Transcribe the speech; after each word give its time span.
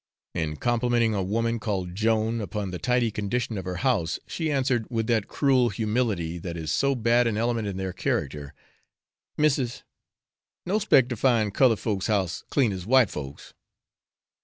In 0.33 0.55
complimenting 0.57 1.13
a 1.13 1.21
woman, 1.21 1.59
called 1.59 1.93
Joan, 1.93 2.41
upon 2.41 2.71
the 2.71 2.79
tidy 2.79 3.11
condition 3.11 3.55
of 3.55 3.65
her 3.65 3.75
house, 3.85 4.17
she 4.25 4.51
answered, 4.51 4.87
with 4.89 5.05
that 5.05 5.27
cruel 5.27 5.69
humility 5.69 6.39
that 6.39 6.57
is 6.57 6.71
so 6.71 6.95
bad 6.95 7.27
an 7.27 7.37
element 7.37 7.67
in 7.67 7.77
their 7.77 7.93
character, 7.93 8.55
'Missis 9.37 9.83
no 10.65 10.79
'spect 10.79 11.09
to 11.09 11.15
find 11.15 11.53
coloured 11.53 11.77
folks' 11.77 12.07
house 12.07 12.43
clean 12.49 12.71
as 12.71 12.87
white 12.87 13.11
folks.' 13.11 13.53